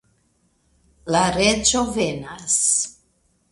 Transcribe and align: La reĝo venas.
La 1.17 1.21
reĝo 1.37 1.85
venas. 2.01 2.59